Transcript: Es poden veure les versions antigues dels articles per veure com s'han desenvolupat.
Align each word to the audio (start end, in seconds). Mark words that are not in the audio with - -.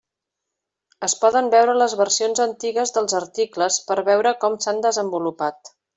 Es 1.07 1.13
poden 1.25 1.49
veure 1.55 1.75
les 1.81 1.93
versions 2.01 2.41
antigues 2.47 2.95
dels 2.97 3.15
articles 3.21 3.81
per 3.91 3.99
veure 4.09 4.33
com 4.45 4.57
s'han 4.65 4.83
desenvolupat. 4.87 5.77